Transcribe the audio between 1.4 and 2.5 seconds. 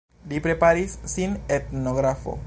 etnografo.